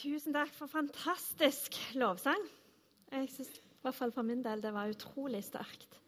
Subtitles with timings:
[0.00, 2.40] Tusen takk for fantastisk lovsang.
[3.12, 5.98] Jeg synes, i hvert fall for min del, det var utrolig sterkt.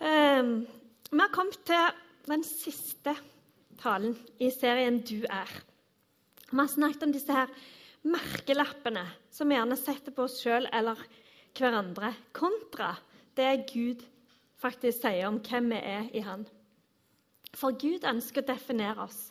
[0.00, 0.64] Um,
[1.12, 1.92] vi har kommet til
[2.26, 3.12] den siste
[3.78, 5.62] talen i serien 'Du er'.
[6.50, 7.46] Vi har snakket om disse her
[8.02, 10.98] merkelappene som vi gjerne setter på oss sjøl eller
[11.54, 12.96] hverandre, kontra
[13.36, 14.02] det Gud
[14.58, 16.42] faktisk sier om hvem vi er i Han.
[17.54, 19.30] For Gud ønsker å definere oss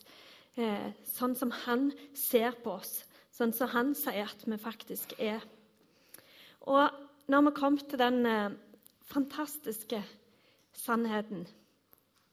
[0.55, 3.03] eh, sånn som Han ser på oss,
[3.35, 5.43] sånn som Han sier at vi faktisk er.
[6.65, 6.89] Og
[7.31, 8.55] når vi kom til den eh,
[9.09, 10.01] fantastiske
[10.75, 11.45] sannheten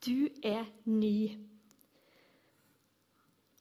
[0.02, 1.38] Du er ny.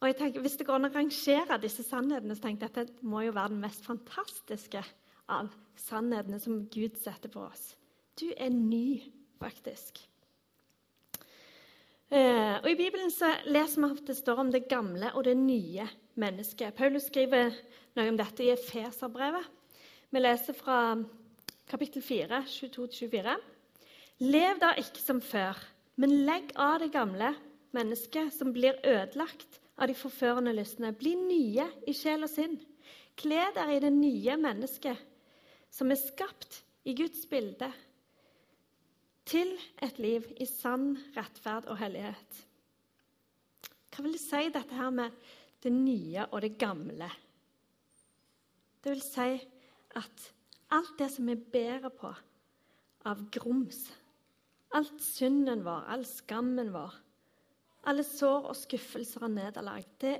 [0.02, 2.80] Og jeg tenker, Hvis det går an å rangere disse sannhetene, så tenker jeg at
[2.80, 4.82] dette må jo være den mest fantastiske
[5.30, 7.76] av sannhetene som Gud setter på oss.
[8.18, 9.02] Du er ny,
[9.40, 10.02] faktisk.
[12.11, 15.38] Eh, og I Bibelen så leser vi at det står om det gamle og det
[15.39, 15.85] nye
[16.20, 16.75] mennesket.
[16.75, 17.55] Paulus skriver
[17.95, 19.45] noe om dette i Efeserbrevet.
[20.11, 20.98] Vi leser fra
[21.71, 23.37] kapittel 4, 22-24.
[24.27, 25.55] Lev da ikke som før,
[25.95, 27.31] men legg av det gamle
[27.71, 30.91] mennesket som blir ødelagt av de forførende lystne.
[30.91, 32.59] Bli nye i sjel og sinn.
[33.15, 34.99] Kle dere i det nye mennesket
[35.71, 37.71] som er skapt i Guds bilde,
[39.27, 42.41] til et liv i sann rettferd og hellighet.
[43.91, 45.16] Hva vil det si, dette her med
[45.64, 47.10] det nye og det gamle?
[48.82, 49.30] Det vil si
[49.99, 50.27] at
[50.72, 52.12] alt det som vi bærer på
[53.10, 53.90] av grums,
[54.77, 56.96] alt synden vår, all skammen vår,
[57.90, 60.16] alle sår og skuffelser og nederlag, det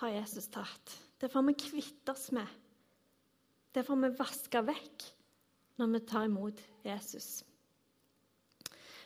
[0.00, 0.96] har Jesus tatt.
[1.20, 2.46] Det får vi kvitte oss med.
[3.74, 5.06] Det får vi vaske vekk
[5.80, 7.42] når vi tar imot Jesus.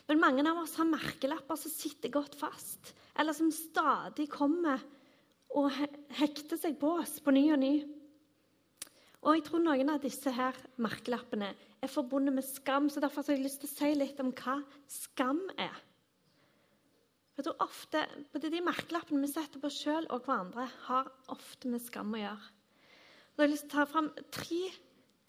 [0.08, 4.82] Men mange av oss har merkelapper som sitter godt fast, eller som stadig kommer
[5.54, 5.70] og
[6.18, 7.74] hekter seg på oss på ny og ny.
[9.24, 13.38] Og jeg tror noen av disse her merkelappene er forbundet med skam, så derfor har
[13.38, 14.58] jeg lyst til å si litt om hva
[14.90, 15.78] skam er.
[17.34, 21.70] Jeg tror ofte, både De merkelappene vi setter på oss sjøl og hverandre, har ofte
[21.72, 22.50] med skam å gjøre.
[23.34, 24.60] Og jeg har lyst til å ta fram tre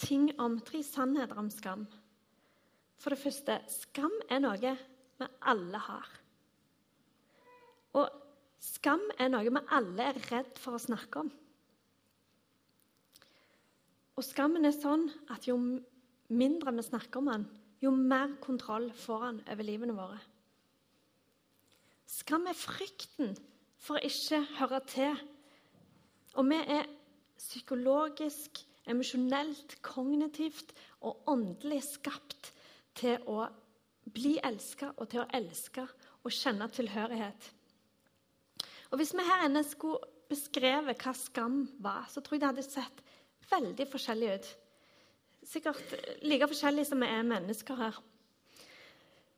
[0.03, 1.87] ting om, tre sannheter om skam.
[3.05, 6.05] For det første skam er noe vi alle har.
[7.93, 8.07] Og
[8.65, 11.29] skam er noe vi alle er redd for å snakke om.
[14.17, 15.05] Og skammen er sånn
[15.35, 15.59] at jo
[16.33, 17.45] mindre vi snakker om den,
[17.85, 20.17] jo mer kontroll får han over livene våre.
[22.09, 23.37] Skam er frykten
[23.85, 25.21] for å ikke høre til.
[26.41, 26.89] Og vi er
[27.37, 30.73] psykologisk, emosjonelt, kognitivt
[31.05, 32.54] og åndelig skapt
[32.95, 33.45] til å
[34.15, 35.85] bli elska og til å elske
[36.25, 37.51] og kjenne tilhørighet.
[38.91, 42.65] Og Hvis vi her inne skulle beskrevet hva skam var, så tror jeg det hadde
[42.65, 43.01] sett
[43.51, 44.51] veldig forskjellig ut.
[45.45, 45.95] Sikkert
[46.25, 47.97] like forskjellig som vi er mennesker her.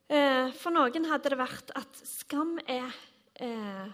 [0.08, 2.94] Eh, for noen hadde det vært at skam er
[3.44, 3.90] eh,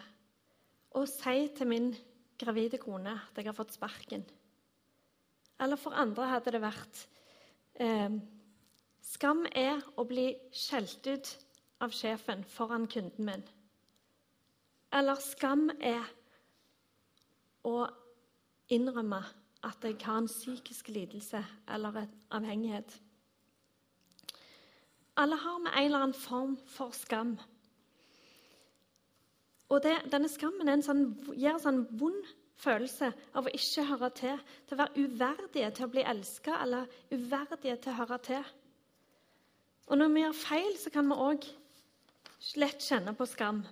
[0.94, 1.90] å si til min
[2.38, 4.25] gravide kone at jeg har fått sparken.
[5.63, 7.01] Eller for andre hadde det vært
[7.81, 8.13] eh,
[9.03, 11.31] Skam er å bli skjelt ut
[11.84, 13.44] av sjefen foran kunden min.
[14.94, 16.06] Eller skam er
[17.68, 17.88] å
[18.72, 19.19] innrømme
[19.63, 22.96] at jeg har en psykisk lidelse eller en avhengighet.
[25.18, 27.36] Alle har med en eller annen form for skam.
[29.69, 32.25] Og det, denne skammen en sånn, gir en sånn vond
[32.63, 36.92] følelse av å ikke høre til, til å være uverdige til å bli elska eller
[37.12, 38.52] uverdige til å høre til.
[39.91, 41.47] Og når vi gjør feil, så kan vi òg
[42.59, 43.63] lett kjenne på skam.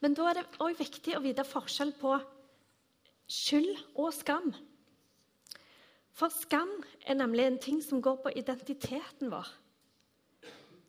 [0.00, 2.16] Men da er det òg viktig å vite forskjell på
[3.30, 4.50] skyld og skam.
[6.16, 6.72] For skam
[7.06, 9.46] er nemlig en ting som går på identiteten vår.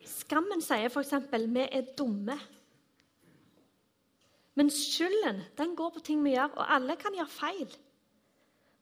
[0.08, 2.36] Skammen sier f.eks.: vi er dumme.
[4.54, 7.76] Men skylden den går på ting vi gjør, og alle kan gjøre feil.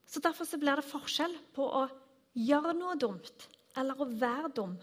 [0.06, 1.86] Så Derfor så blir det forskjell på å
[2.34, 3.46] gjøre noe dumt
[3.80, 4.76] eller å være dum.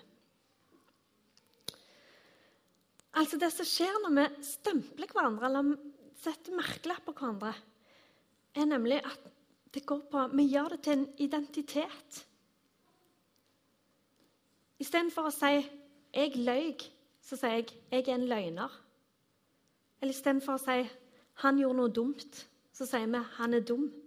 [3.18, 5.74] Altså Det som skjer når vi stempler hverandre eller
[6.22, 7.54] setter merkelapper på hverandre,
[8.58, 9.28] er nemlig at
[9.74, 12.24] det går på Vi gjør det til en identitet.
[14.80, 15.66] Istedenfor å si
[16.14, 16.90] 'jeg løy',
[17.22, 18.72] så sier jeg 'jeg er en løgner'.
[20.02, 20.90] Eller istedenfor å si
[21.34, 24.07] 'han gjorde noe dumt', så sier vi 'han er dum'.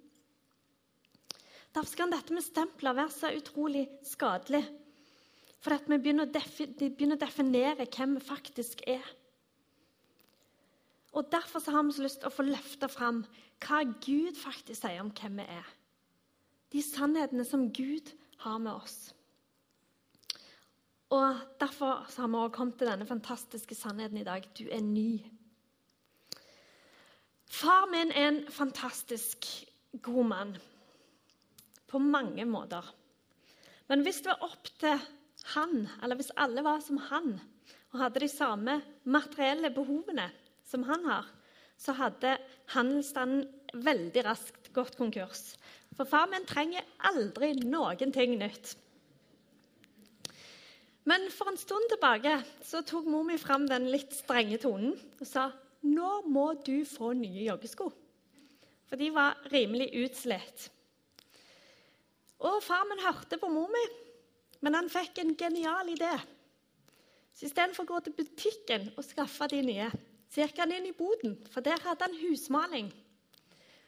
[1.74, 4.64] Derfor kan dette med stempler være så utrolig skadelig.
[5.60, 9.04] For at vi begynner å, begynner å definere hvem vi faktisk er.
[11.12, 13.22] Og Derfor har vi så lyst til å få løfte fram
[13.60, 15.70] hva Gud faktisk sier om hvem vi er.
[16.70, 18.12] De sannhetene som Gud
[18.44, 19.10] har med oss.
[21.10, 24.46] Og Derfor har vi også kommet til denne fantastiske sannheten i dag.
[24.58, 25.20] Du er ny.
[27.50, 29.46] Far min er en fantastisk
[30.02, 30.54] god mann
[31.90, 32.84] på mange måter.
[33.90, 35.00] Men hvis det var opp til
[35.54, 37.34] han, eller hvis alle var som han
[37.90, 40.28] og hadde de samme materielle behovene
[40.66, 41.26] som han har,
[41.80, 42.36] så hadde
[42.74, 43.48] handelsstanden
[43.82, 45.54] veldig raskt gått konkurs.
[45.96, 48.76] For far min trenger aldri noen ting nytt.
[51.10, 52.36] Men for en stund tilbake
[52.66, 55.48] så tok mor mi fram den litt strenge tonen og sa
[55.80, 57.88] nå må du få nye joggesko.
[58.90, 60.68] For de var rimelig utslitt.
[62.40, 63.82] Og far min hørte på mor mi,
[64.64, 66.12] men han fikk en genial idé.
[67.36, 69.90] Så Istedenfor å gå til butikken og skaffe de nye,
[70.30, 72.90] så gikk han inn i boden, for der hadde han husmaling.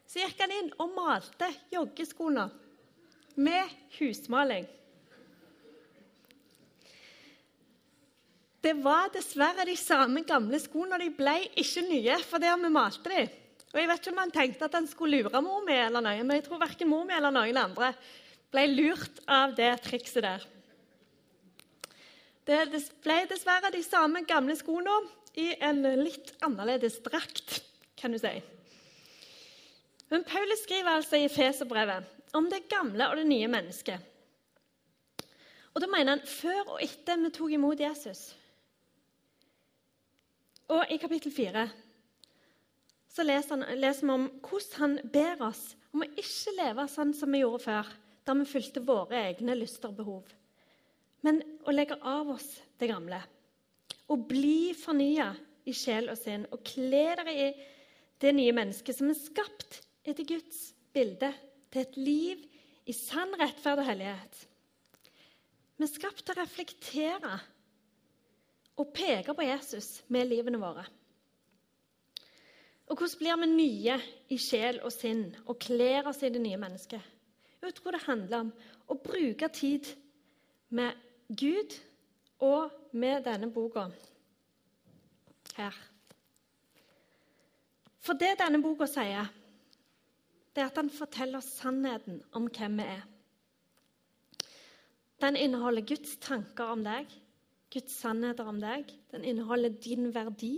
[0.08, 2.48] Så gikk han inn og malte joggeskoene
[3.40, 4.66] med husmaling.
[8.62, 13.38] Det var dessverre de samme gamle skoene, de ble ikke nye fordi vi malte dem.
[13.72, 16.20] Og Jeg vet ikke om han tenkte at han skulle lure mor mi, eller noe,
[16.22, 17.94] men jeg tror verken mor mi eller noen andre
[18.52, 20.44] ble lurt av det trikset der.
[22.46, 22.58] Det
[23.04, 24.96] ble dessverre de samme gamle skoene
[25.38, 27.60] i en litt annerledes drakt,
[27.96, 28.34] kan du si.
[30.12, 34.00] Men Paulus skriver altså i Feserbrevet om det gamle og det nye mennesket.
[35.72, 38.26] Og da mener han før og etter vi tok imot Jesus.
[40.72, 41.64] Og i kapittel 4
[43.12, 45.62] så leser, leser vi om hvordan han ber oss
[45.92, 47.88] om å ikke leve sånn som vi gjorde før,
[48.24, 50.32] da vi fulgte våre egne lyster og behov,
[51.26, 52.48] men å legge av oss
[52.78, 53.20] det gamle.
[54.10, 55.30] Og bli fornya
[55.68, 57.48] i sjel og sinn, og kle dere i
[58.22, 61.32] det nye mennesket som er skapt etter Guds bilde,
[61.72, 62.40] til et liv
[62.84, 64.42] i sann rettferd og hellighet.
[65.78, 67.36] Vi er skapt til å reflektere
[68.76, 70.84] og peke på Jesus med livene våre.
[72.90, 73.96] Og hvordan blir vi nye
[74.34, 77.00] i sjel og sinn og kler oss i det nye mennesket?
[77.62, 78.50] Jeg tror det handler om
[78.90, 79.86] å bruke tid
[80.74, 80.98] med
[81.28, 81.76] Gud
[82.42, 83.86] og med denne boka
[85.56, 85.76] her.
[88.02, 89.30] For det denne boka sier,
[90.52, 93.04] det er at den forteller sannheten om hvem vi er.
[95.22, 97.06] Den inneholder Guds tanker om deg,
[97.72, 98.90] Guds sannheter om deg.
[99.12, 100.56] Den inneholder din verdi.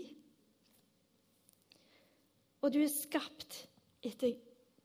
[2.64, 3.60] Og du er skapt
[4.00, 4.32] etter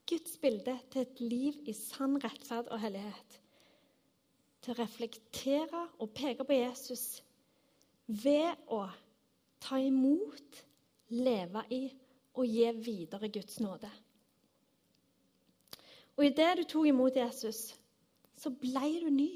[0.09, 3.35] Guds bilde til et liv i sann rettferd og hellighet.
[4.63, 7.21] Til å reflektere og peke på Jesus
[8.09, 8.87] ved å
[9.61, 10.63] ta imot,
[11.13, 11.83] leve i
[12.39, 13.89] og gi videre Guds nåde.
[16.17, 17.69] Og idet du tok imot Jesus,
[18.35, 19.31] så ble du ny.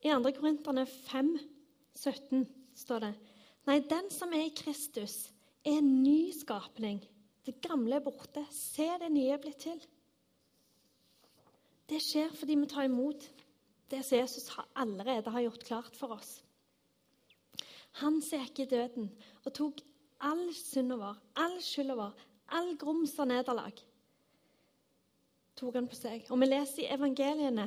[0.00, 0.32] I 2.
[0.32, 1.34] Korinterne 5,
[1.94, 3.14] 17 står det
[3.68, 5.28] Nei, den som er i Kristus,
[5.62, 7.02] er en ny skapning.
[7.50, 8.44] Det gamle er borte.
[8.54, 9.80] Se, det nye er blitt til.
[11.90, 13.24] Det skjer fordi vi tar imot
[13.90, 16.36] det som Jesus allerede har gjort klart for oss.
[17.98, 19.08] Han som gikk i døden
[19.42, 19.82] og tok
[20.22, 22.22] all synden vår, all skylda vår,
[22.54, 23.82] all grums og nederlag,
[25.58, 26.30] tok han på seg.
[26.30, 27.66] Og vi leser i evangeliene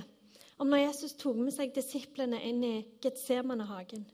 [0.63, 4.07] om når Jesus tok med seg disiplene inn i Getsemanehagen.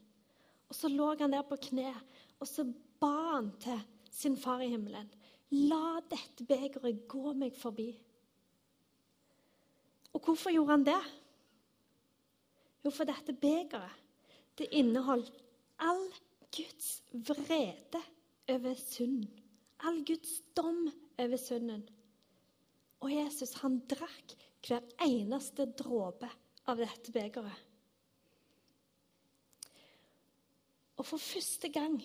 [0.66, 1.94] Og så lå han der på kne,
[2.42, 2.66] og så
[2.98, 3.78] ba han til
[4.10, 5.06] sin far i himmelen.
[5.56, 7.88] La dette begeret gå meg forbi.
[10.14, 11.00] Og hvorfor gjorde han det?
[12.84, 13.98] Jo, for dette begeret
[14.58, 15.32] det inneholdt
[15.80, 16.02] all
[16.54, 18.02] Guds vrede
[18.50, 19.30] over synden.
[19.80, 20.88] All Guds dom
[21.18, 21.86] over synden.
[23.00, 24.34] Og Jesus, han drakk
[24.66, 26.28] hver eneste dråpe
[26.68, 27.66] av dette begeret.
[31.00, 31.96] Og for første gang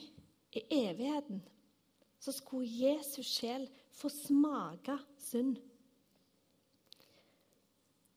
[0.56, 1.42] i evigheten
[2.20, 5.60] så skulle Jesus sjel få smake synd.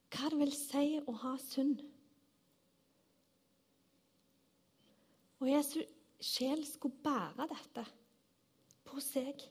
[0.09, 1.83] Hva det vil si å ha synd.
[5.39, 5.85] Og Jesus
[6.25, 7.85] sjel skulle bære dette
[8.89, 9.45] på seg.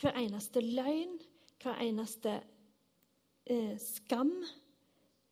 [0.00, 1.16] Hver eneste løgn,
[1.62, 2.36] hver eneste
[3.50, 4.32] eh, skam,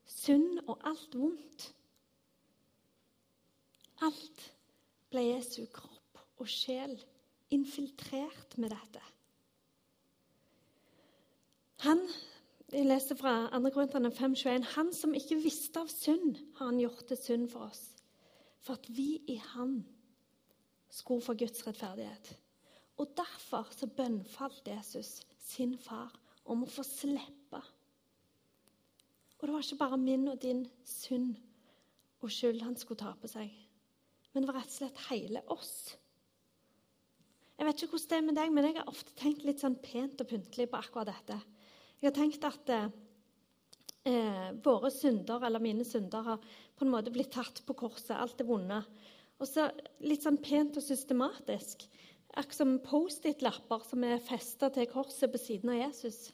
[0.08, 1.68] synd og alt vondt.
[4.04, 4.42] Alt
[5.12, 6.98] ble Jesu kropp og sjel
[7.54, 9.02] infiltrert med dette.
[11.86, 12.02] Han
[12.68, 13.70] jeg leser fra 2.
[13.72, 17.80] Korintene 5,21.: Han som ikke visste av synd, har han gjort til synd for oss,
[18.60, 19.86] for at vi i Han
[20.90, 22.34] skulle få Guds rettferdighet.
[22.98, 26.12] Og derfor så bønnfalt Jesus sin far
[26.44, 27.62] om å få slippe.
[29.38, 31.36] Og det var ikke bare min og din synd
[32.20, 33.52] og skyld han skulle ta på seg,
[34.32, 35.96] men det var rett og slett hele oss.
[37.58, 39.74] Jeg vet ikke hvordan det er med deg, men jeg har ofte tenkt litt sånn
[39.82, 41.38] pent og pyntelig på akkurat dette.
[41.98, 46.38] Jeg har tenkt at eh, våre synder, eller mine synder, har
[46.78, 48.14] på en måte blitt tatt på korset.
[48.14, 48.78] Alt det vonde.
[49.42, 49.66] Og så
[50.06, 51.82] litt sånn pent og systematisk.
[52.38, 56.28] Akkurat som Post-It-lapper som er festa til korset på siden av Jesus.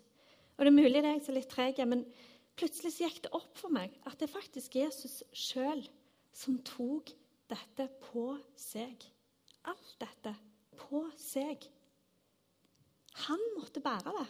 [0.58, 2.06] Og Det er mulig det er jeg som er litt treg, men
[2.60, 5.86] plutselig gikk det opp for meg at det er faktisk Jesus sjøl
[6.36, 7.16] som tok
[7.48, 9.08] dette på seg.
[9.64, 10.36] Alt dette
[10.78, 11.66] på seg.
[13.26, 14.26] Han måtte bære det.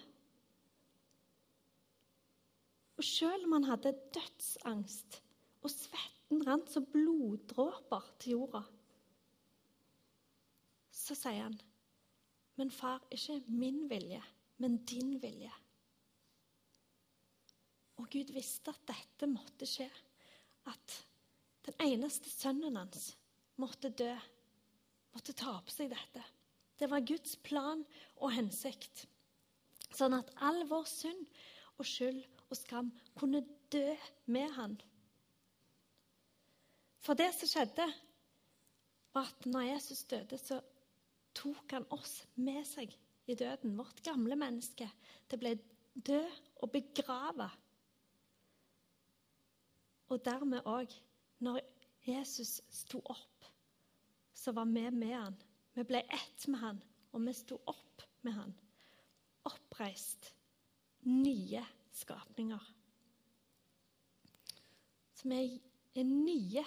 [2.95, 5.21] Og selv om han hadde dødsangst
[5.65, 8.63] og svetten rant som bloddråper til jorda,
[10.95, 11.61] så sier han,
[12.57, 14.23] 'Men far, ikke min vilje,
[14.59, 15.53] men din vilje.'
[17.97, 19.91] Og Gud visste at dette måtte skje.
[20.67, 21.07] At
[21.67, 23.13] den eneste sønnen hans
[23.57, 24.15] måtte dø.
[25.15, 26.23] Måtte ta på seg dette.
[26.79, 27.85] Det var Guds plan
[28.19, 29.05] og hensikt.
[29.95, 31.29] Sånn at all vår synd
[31.79, 33.95] og skyld og skam kunne dø
[34.35, 34.75] med han.
[37.05, 37.87] For det som skjedde,
[39.15, 40.59] var at når Jesus døde, så
[41.37, 42.95] tok han oss med seg
[43.31, 43.77] i døden.
[43.79, 44.89] Vårt gamle menneske.
[45.31, 45.55] Det ble
[45.95, 47.53] død og begrava
[50.15, 50.93] og dermed òg,
[51.43, 51.61] når
[52.07, 53.34] Jesus sto opp,
[54.45, 55.37] så var vi med han.
[55.75, 56.81] Vi ble ett med han,
[57.17, 58.53] og vi sto opp med han.
[59.49, 60.35] Oppreist.
[61.09, 61.63] Nye
[61.97, 62.67] skapninger.
[65.15, 65.41] Så vi
[65.97, 66.65] er nye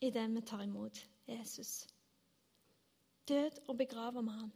[0.00, 1.86] i det vi tar imot Jesus.
[3.28, 4.54] Død og begrava med han.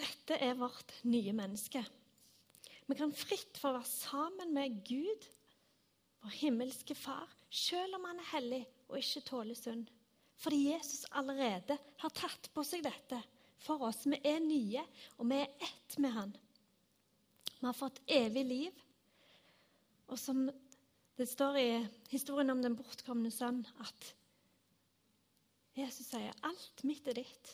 [0.00, 1.84] Dette er vårt nye menneske.
[2.88, 5.28] Vi kan fritt få være sammen med Gud,
[6.24, 9.86] vår himmelske Far, selv om han er hellig og ikke tåler synd.
[10.40, 13.20] Fordi Jesus allerede har tatt på seg dette
[13.60, 14.02] for oss.
[14.08, 14.82] Vi er nye,
[15.18, 16.32] og vi er ett med han.
[17.60, 18.80] Vi har fått evig liv.
[20.08, 20.46] Og som
[21.16, 21.68] det står i
[22.10, 24.10] historien om den bortkomne sønn, at
[25.78, 27.52] Jesus sier alt mitt er ditt.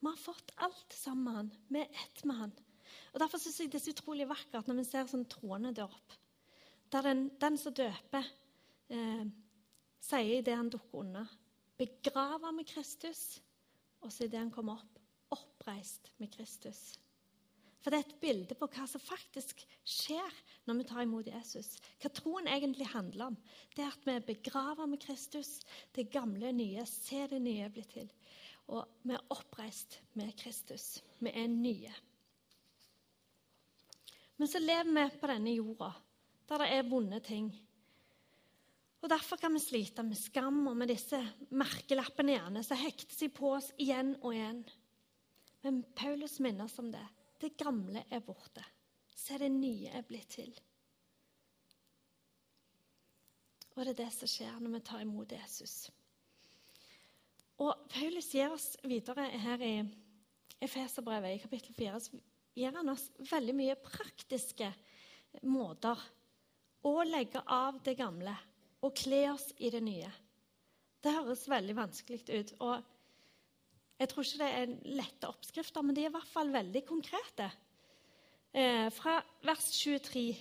[0.00, 1.50] Vi har fått alt sammen med han.
[1.70, 2.52] Vi er ett med han.
[3.14, 6.18] Og Derfor syns jeg det er så utrolig vakkert når vi ser sånn troende dåp.
[6.92, 8.26] Der den, den, som døper,
[8.88, 9.24] eh,
[10.04, 11.30] sier idet han dukker under
[11.78, 13.40] Begrava med Kristus,
[14.00, 15.00] og så idet han kommer opp,
[15.34, 16.94] oppreist med Kristus.
[17.84, 21.74] For det er et bilde på hva som faktisk skjer når vi tar imot Jesus.
[22.00, 23.36] Hva troen egentlig handler om.
[23.76, 25.58] Det er at vi er begrava med Kristus.
[25.92, 26.86] Det gamle nye.
[26.88, 28.08] Se det nye bli til.
[28.72, 31.02] Og vi er oppreist med Kristus.
[31.20, 31.92] Vi er nye.
[34.40, 35.92] Men så lever vi på denne jorda,
[36.48, 37.48] der det er vonde ting.
[39.04, 41.18] Og Derfor kan vi slite med skam og med disse
[41.52, 44.62] merkelappene gjerne, som hekter seg på oss igjen og igjen.
[45.64, 47.04] Men Paulus minner oss om det.
[47.40, 48.64] Det gamle er borte.
[49.14, 50.54] Se, det nye er blitt til.
[53.74, 55.76] Og det er det som skjer når vi tar imot Jesus.
[57.60, 59.74] Og Paulus gir oss videre her i
[60.64, 62.00] Efeserbrevet i kapittel 4
[62.54, 64.70] gir han oss veldig mye praktiske
[65.50, 66.00] måter
[66.84, 68.34] å legge av det gamle
[68.84, 70.10] og kle oss i det nye.
[71.04, 72.52] Det høres veldig vanskelig ut.
[72.60, 72.82] og
[74.00, 77.50] Jeg tror ikke det er lette oppskrifter, men de er i hvert fall veldig konkrete.
[78.54, 80.36] Eh, fra vers 23.: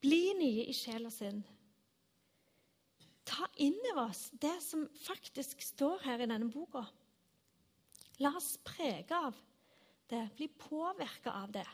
[0.00, 1.42] Bli nye i sjel og sinn.
[3.28, 6.84] Ta inn over oss det som faktisk står her i denne boka.
[8.18, 9.36] La oss prege av
[10.08, 11.66] det, bli påvirka av det.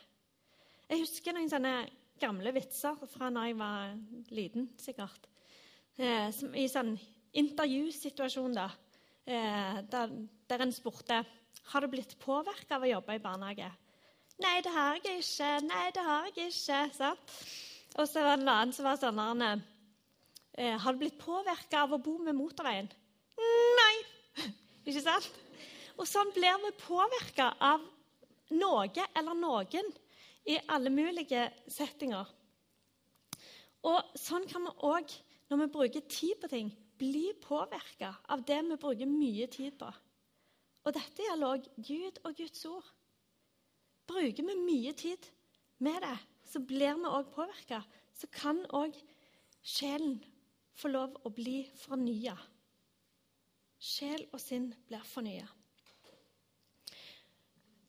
[0.88, 1.74] Jeg husker noen sånne
[2.20, 3.94] gamle vitser fra da jeg var
[4.34, 5.28] liten, sikkert.
[5.98, 6.94] Eh, I sånn
[7.34, 8.68] intervjusituasjon, da,
[9.26, 10.12] eh, der,
[10.48, 11.24] der en spurte
[11.70, 13.70] har du blitt påvirka av å jobbe i barnehage.
[14.42, 15.52] Nei, det har jeg ikke.
[15.68, 16.80] Nei, det har jeg ikke.
[16.96, 17.38] Sant?
[17.94, 21.94] Og så var det en annen som var sånn eh, Har du blitt påvirka av
[21.94, 22.90] å bo med motorveien?
[23.78, 23.94] Nei.
[24.88, 25.30] ikke sant?
[25.94, 27.84] Og sånn blir vi påvirka av
[28.58, 29.92] noe eller noen
[30.46, 32.28] i alle mulige settinger.
[33.84, 35.12] Og sånn kan vi òg,
[35.50, 36.70] når vi bruker tid på ting,
[37.00, 39.90] bli påvirka av det vi bruker mye tid på.
[40.84, 42.86] Og dette gjelder òg Gud og Guds ord.
[44.08, 45.28] Bruker vi mye tid
[45.84, 46.16] med det,
[46.48, 47.82] så blir vi òg påvirka.
[48.14, 48.96] Så kan òg
[49.64, 50.20] sjelen
[50.76, 52.36] få lov å bli fornya
[53.84, 55.44] Sjel og sinn blir fornya.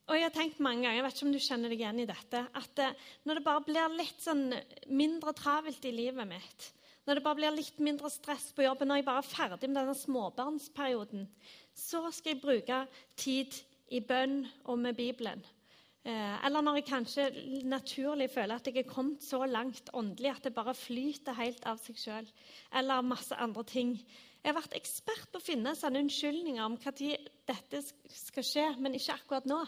[0.06, 2.08] Og jeg har tenkt mange ganger, jeg vet ikke om du kjenner deg igjen i
[2.10, 4.44] dette, at eh, når det bare blir litt sånn
[4.94, 6.68] mindre travelt i livet mitt,
[7.06, 9.80] når det bare blir litt mindre stress på jobben, når jeg bare er ferdig med
[9.80, 11.26] denne småbarnsperioden,
[11.74, 12.80] så skal jeg bruke
[13.18, 13.58] tid
[13.94, 15.42] i bønn og med Bibelen.
[16.06, 17.26] Eh, eller når jeg kanskje
[17.66, 21.82] naturlig føler at jeg er kommet så langt åndelig at det bare flyter helt av
[21.82, 22.28] seg sjøl.
[22.78, 23.96] Eller masse andre ting.
[24.44, 27.82] Jeg har vært ekspert på å finne sånne unnskyldninger om når dette
[28.14, 29.64] skal skje, men ikke akkurat nå.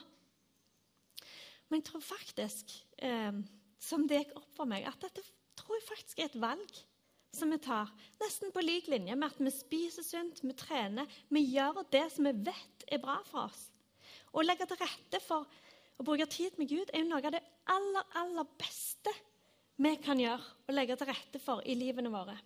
[1.67, 2.71] Men jeg tror faktisk,
[3.03, 3.39] eh,
[3.79, 5.23] som det gikk opp for meg, at dette
[5.57, 6.83] tror jeg faktisk er et valg
[7.35, 7.91] som vi tar.
[8.21, 11.09] Nesten på lik linje med at vi spiser sunt, vi trener.
[11.29, 13.67] Vi gjør det som vi vet er bra for oss.
[14.33, 15.47] Å legge til rette for
[15.97, 17.43] å bruke tid med Gud er jo noe av det
[17.73, 19.13] aller, aller beste
[19.77, 22.37] vi kan gjøre og legge til rette for i livene våre.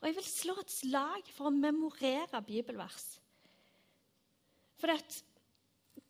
[0.00, 3.04] Og jeg vil slå et slag for å memorere bibelvers.
[4.80, 4.98] For det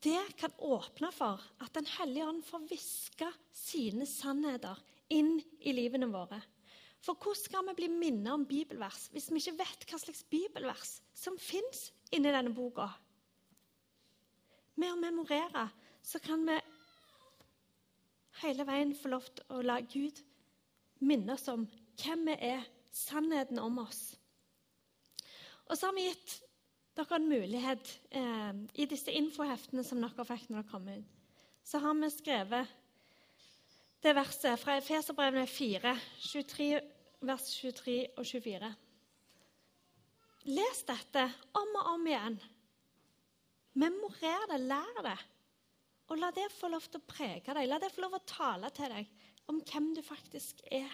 [0.05, 4.81] det kan åpne for at Den hellige ånd får hviske sine sannheter
[5.13, 6.41] inn i livene våre.
[7.05, 10.99] For hvordan skal vi bli minnet om bibelvers hvis vi ikke vet hva slags bibelvers
[11.17, 12.89] som fins inni denne boka?
[14.81, 15.69] Med å memorere
[16.05, 16.57] så kan vi
[18.43, 20.21] hele veien få lov til å la Gud
[21.05, 21.67] minne oss om
[22.01, 24.15] hvem vi er, sannheten om oss.
[25.67, 26.35] Og så har vi gitt
[26.95, 31.13] dere en mulighet eh, I disse infoheftene som dere fikk når dere kom ut,
[31.65, 32.73] så har vi skrevet
[34.05, 36.67] det verset fra Efeserbrevene 4, 23,
[37.25, 38.73] vers 23 og 24.
[40.53, 41.23] Les dette
[41.57, 42.37] om og om igjen.
[43.81, 45.17] Memorer det, lær det.
[46.13, 47.65] Og la det få lov til å prege deg.
[47.65, 50.93] La det få lov til å tale til deg om hvem du faktisk er.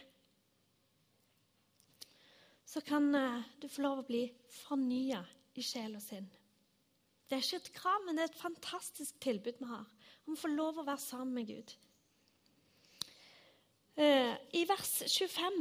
[2.62, 4.22] Så kan uh, du få lov til å bli
[4.62, 6.28] fornya i sjel og sinn.
[7.28, 9.86] Det er ikke et krav, men det er et fantastisk tilbud vi har
[10.26, 11.74] om å få lov å være sammen med Gud.
[14.00, 15.60] Eh, I vers 25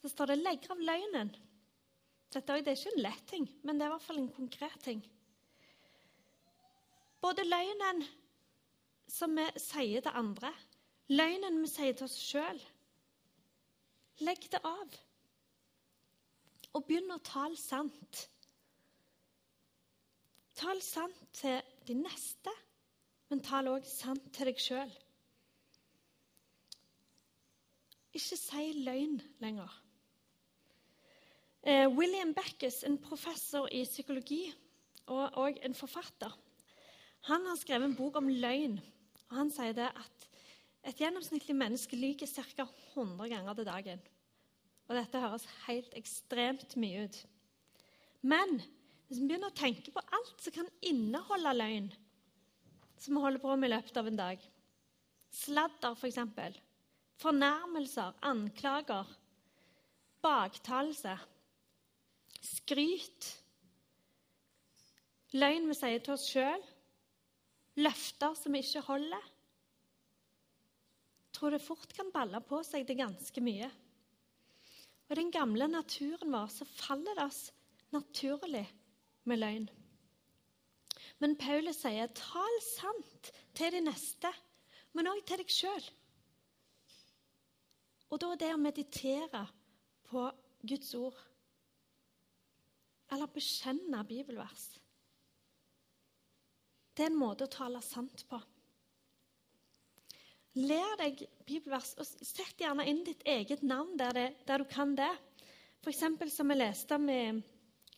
[0.00, 1.34] så står det 'legg av løgnen'.
[2.32, 5.02] Dette er ikke en lett ting, men det er i hvert fall en konkret ting.
[7.20, 8.04] Både løgnen
[9.08, 10.52] som vi sier til andre,
[11.08, 12.60] løgnen vi sier til oss sjøl.
[14.20, 14.98] Legg det av.
[16.74, 18.28] Og begynn å tale sant.
[20.58, 22.50] Tal sant til de neste,
[23.30, 24.90] men tal òg sant til deg sjøl.
[28.10, 29.70] Ikke si løgn lenger.
[31.62, 34.48] Eh, William Backus, en professor i psykologi
[35.06, 36.34] og, og, en forfatter,
[37.28, 38.78] han har skrevet en bok om løgn.
[39.28, 40.26] og Han sier det at
[40.88, 42.66] et gjennomsnittlig menneske lyver ca.
[42.96, 44.02] 100 ganger til dagen.
[44.88, 47.20] Og dette høres helt ekstremt mye ut.
[48.22, 48.62] Men
[49.08, 51.88] hvis vi begynner å tenke på alt som kan inneholde løgn,
[53.00, 54.48] som vi holder på med i løpet av en dag
[55.28, 56.16] Sladder, f.eks.
[56.18, 56.56] For
[57.18, 59.08] Fornærmelser, anklager,
[60.24, 61.16] baktalelse,
[62.46, 63.34] skryt
[65.36, 66.62] Løgn vi sier til oss sjøl,
[67.82, 69.26] løfter som vi ikke holder.
[71.36, 73.68] Tror det fort kan balle på seg det ganske mye.
[75.08, 77.42] Og den gamle naturen vår så faller det oss
[77.92, 78.64] naturlig
[79.28, 79.68] med løgn.
[81.18, 84.30] Men Paulus sier, 'Tal sant til de neste,
[84.94, 85.88] men òg til deg sjøl'.
[88.10, 89.46] Og da er det å meditere
[90.08, 90.28] på
[90.68, 91.16] Guds ord,
[93.12, 94.66] eller bekjenne bibelvers
[96.94, 98.40] Det er en måte å tale sant på.
[100.58, 104.96] Lær deg bibelvers, og sett gjerne inn ditt eget navn der, det, der du kan
[104.98, 105.12] det.
[105.84, 106.02] F.eks.
[106.34, 107.44] som vi leste med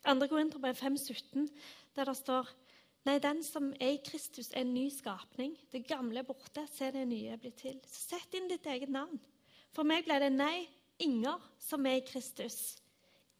[0.06, 0.28] 2.
[0.28, 1.48] Korinterbrev 5,17,
[1.96, 2.48] der det står
[3.08, 5.54] Nei, den som er i Kristus, er en ny skapning.
[5.72, 7.78] Det gamle er borte, se det nye blir til.
[7.88, 9.16] Så sett inn ditt eget navn.
[9.72, 10.68] For meg ble det nei,
[11.00, 12.76] Inger som er i Kristus,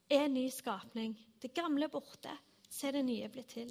[0.09, 1.12] er en ny skapning.
[1.42, 2.33] Det gamle er borte,
[2.73, 3.68] se det nye blir til.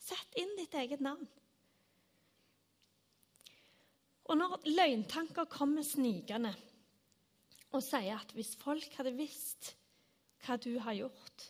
[0.00, 1.24] Sett inn ditt eget navn.
[4.28, 6.52] Og når løgntanker kommer snikende
[7.72, 9.72] og sier at hvis folk hadde visst
[10.44, 11.48] hva du har gjort,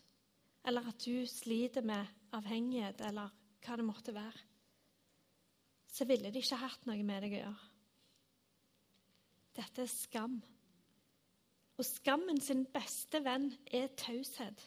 [0.67, 3.33] eller at du sliter med avhengighet, eller
[3.65, 4.47] hva det måtte være,
[5.91, 7.69] så ville de ikke hatt noe med deg å gjøre.
[9.59, 10.37] Dette er skam.
[11.81, 14.63] Og skammen sin beste venn er taushet.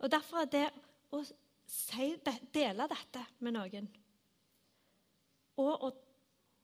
[0.00, 0.66] Og Derfor er det
[1.12, 2.12] å si,
[2.54, 3.90] dele dette med noen
[5.60, 5.90] og å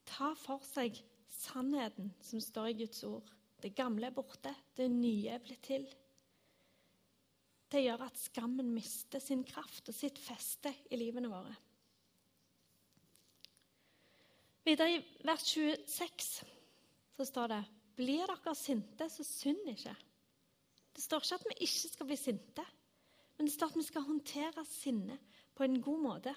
[0.08, 0.96] ta for seg
[1.36, 5.86] sannheten som står i Guds ord Det gamle er borte, det nye er blitt til.
[7.80, 11.54] Å gjøre at skammen mister sin kraft og sitt feste i livene våre.
[14.66, 16.30] Videre i vers 26
[17.16, 17.62] så står det
[17.96, 19.94] Blir dere sinte, så synd ikke.
[20.92, 22.64] Det står ikke at vi ikke skal bli sinte,
[23.36, 25.16] men det står at vi skal håndtere sinne
[25.56, 26.34] på en god måte.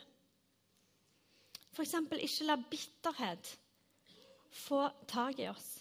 [1.74, 1.96] F.eks.
[1.96, 3.52] ikke la bitterhet
[4.52, 5.78] få tak i oss.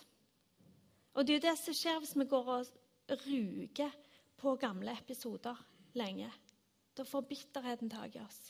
[1.14, 3.94] Og det er jo det som skjer hvis vi går og ruger
[4.38, 5.58] på gamle episoder
[5.98, 6.30] lenge.
[6.96, 8.40] Da får bitterheten tak i oss.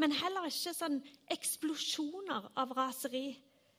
[0.00, 1.00] Men heller ikke sånn
[1.32, 3.34] eksplosjoner av raseri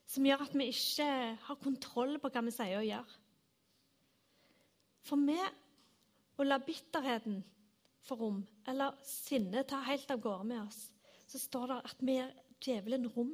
[0.10, 1.08] som gjør at vi ikke
[1.48, 3.16] har kontroll på hva vi sier og gjør.
[5.04, 7.42] For med å la bitterheten
[8.04, 10.80] få rom, eller sinnet ta helt av gårde med oss,
[11.28, 12.32] så står det at vi gir
[12.64, 13.34] djevelen rom.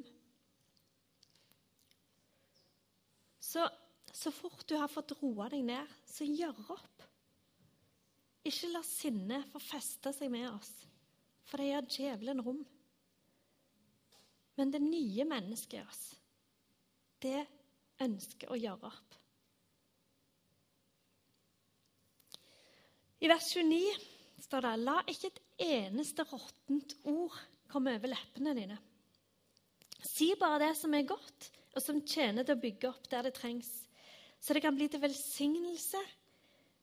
[3.49, 3.65] Så,
[4.13, 7.08] så fort du har fått roa deg ned, så gjør opp.
[8.49, 10.71] Ikke la sinnet få feste seg med oss,
[11.45, 12.63] for det gjør djevelen rom.
[14.57, 16.03] Men det nye mennesket i oss,
[17.23, 17.43] det
[18.03, 19.15] ønsker å gjøre opp.
[23.19, 27.35] I vers 29 står det La ikke et eneste råttent ord
[27.69, 28.77] komme over leppene dine.
[29.99, 33.35] Si bare det som er godt, og som tjener til å bygge opp der det
[33.37, 33.69] trengs,
[34.39, 35.99] så det kan bli til velsignelse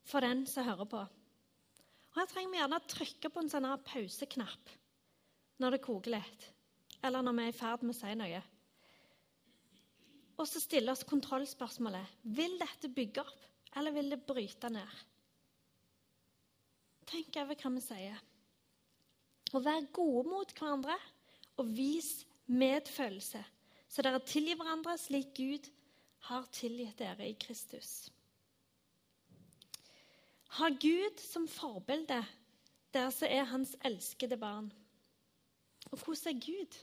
[0.06, 1.00] for den som hører på.
[2.16, 4.70] Og Her trenger vi gjerne å trykke på en sånn pauseknapp
[5.60, 6.46] når det koker litt,
[7.04, 8.40] eller når vi er i ferd med å si noe.
[10.40, 13.44] Og så stille oss kontrollspørsmålet vil dette bygge opp,
[13.76, 14.96] eller vil det bryte ned?
[17.12, 18.24] Tenk over hva vi sier.
[19.52, 20.96] Og vær gode mot hverandre
[21.60, 23.44] og vis medfølelse,
[23.92, 25.68] så dere tilgir hverandre slik Gud
[26.32, 28.08] har tilgitt dere i Kristus.
[30.56, 32.22] Ha Gud som forbilde
[32.94, 34.70] der som er hans elskede barn.
[35.90, 36.78] Og hvordan er Gud?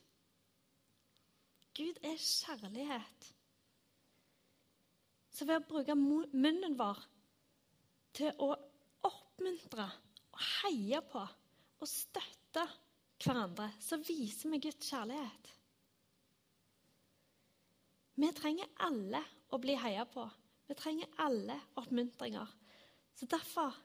[1.77, 3.29] Gud er kjærlighet.
[5.33, 7.01] Så ved å bruke munnen vår
[8.13, 8.51] til å
[9.09, 9.87] oppmuntre
[10.33, 12.67] og heie på og støtte
[13.23, 15.49] hverandre, så viser vi Guds kjærlighet.
[18.21, 20.27] Vi trenger alle å bli heia på.
[20.69, 22.51] Vi trenger alle oppmuntringer.
[23.15, 23.75] Så Derfor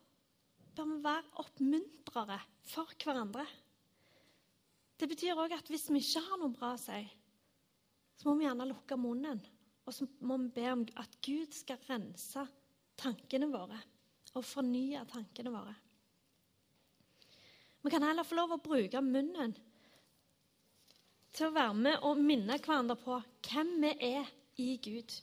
[0.76, 2.38] bør vi være oppmuntrere
[2.68, 3.46] for hverandre.
[4.98, 7.02] Det betyr òg at hvis vi ikke har noe bra å si,
[8.18, 9.42] så må vi gjerne lukke munnen.
[9.86, 12.42] Og så må vi be om at Gud skal rense
[12.98, 13.78] tankene våre
[14.36, 15.74] og fornye tankene våre.
[17.82, 19.54] Vi kan heller få lov å bruke munnen
[21.32, 23.16] til å være med og minne hverandre på
[23.48, 24.28] hvem vi er
[24.60, 25.14] i Gud.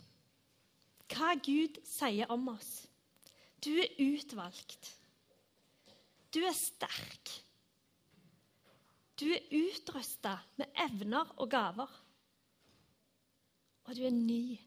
[1.12, 2.88] Hva Gud sier om oss.
[3.66, 4.92] Du er utvalgt.
[6.34, 7.32] Du er sterk.
[9.20, 11.92] Du er utrusta med evner og gaver.
[13.86, 14.58] Og du er ny.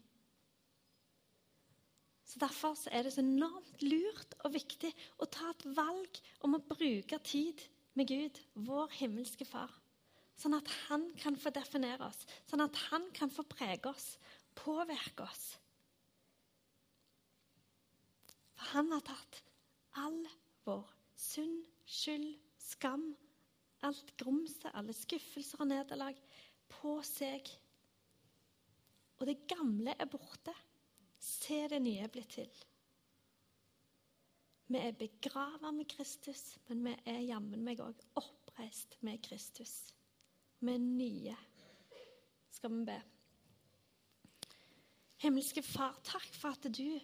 [2.29, 6.57] Så Derfor så er det så enormt lurt og viktig å ta et valg om
[6.57, 7.63] å bruke tid
[7.97, 9.71] med Gud, vår himmelske Far.
[10.39, 14.13] Sånn at han kan få definere oss, sånn at han kan få prege oss,
[14.55, 15.57] påvirke oss.
[18.58, 19.41] For han har tatt
[19.97, 20.21] all
[20.67, 20.87] vår
[21.19, 23.11] synd, skyld, skam,
[23.85, 26.17] alt grumset, alle skuffelser og nederlag
[26.71, 27.49] på seg.
[29.19, 30.53] Og det gamle er borte.
[31.19, 32.51] Se, det nye blitt til.
[34.69, 39.89] Vi er begrava med Kristus, men vi er jammen meg òg oppreist med Kristus.
[40.61, 41.35] Er nye.
[42.53, 42.99] Skal vi be.
[45.23, 46.99] Himmelske Far, takk for at du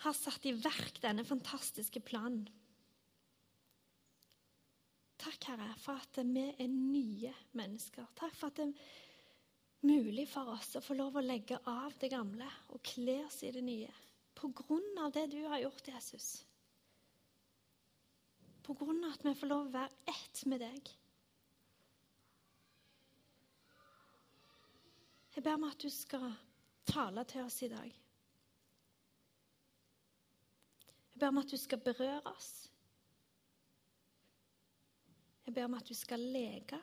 [0.00, 2.46] har satt i verk denne fantastiske planen.
[5.20, 8.06] Takk, Herre, for at vi er nye mennesker.
[8.16, 12.08] Takk for at det er mulig for oss å få lov å legge av det
[12.12, 13.90] gamle og kle oss i det nye.
[14.32, 16.30] På grunn av det du har gjort, Jesus.
[18.64, 20.92] På grunn av at vi får lov å være ett med deg.
[25.36, 26.30] Jeg ber om at du skal
[26.88, 27.99] tale til oss i dag.
[31.20, 32.70] Jeg ber om at du skal berøre oss.
[35.46, 36.78] Jeg ber om at du skal leke.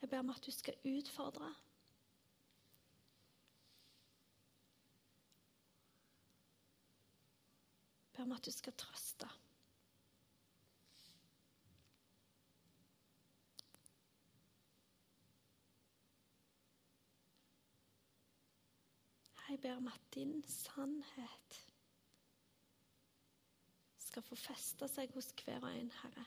[0.00, 1.48] Jeg ber om at du skal utfordre.
[8.12, 9.32] Jeg ber om at du skal trøste.
[19.48, 21.72] Jeg ber om at din sannhet
[23.98, 26.24] skal få feste seg hos hver og en, Herre.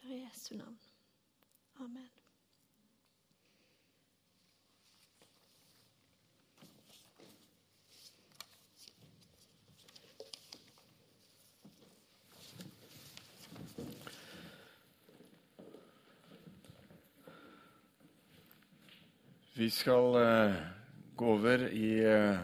[0.00, 0.89] Ber Jesu navn.
[19.60, 20.54] Vi skal eh,
[21.16, 22.40] gå over i eh,